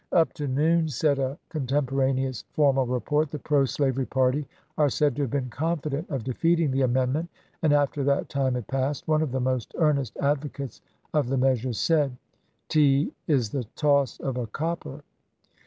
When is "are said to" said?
4.79-5.21